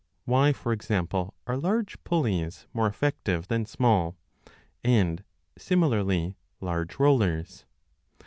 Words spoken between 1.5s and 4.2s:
large pulleys more effective than small,